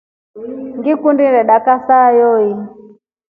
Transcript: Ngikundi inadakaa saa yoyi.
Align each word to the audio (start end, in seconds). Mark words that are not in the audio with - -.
Ngikundi 0.77 1.21
inadakaa 1.25 1.79
saa 1.87 2.09
yoyi. 2.19 2.51